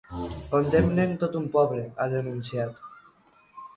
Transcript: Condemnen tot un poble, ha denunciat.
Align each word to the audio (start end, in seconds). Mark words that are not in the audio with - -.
Condemnen 0.53 1.13
tot 1.23 1.37
un 1.41 1.45
poble, 1.57 1.85
ha 2.05 2.09
denunciat. 2.15 2.85